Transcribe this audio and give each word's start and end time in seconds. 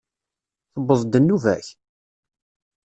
Tewweḍ-d 0.73 1.13
nnuba-k? 1.19 1.65